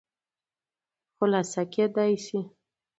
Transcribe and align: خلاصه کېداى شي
خلاصه 1.17 1.61
کېداى 1.73 2.13
شي 2.25 2.39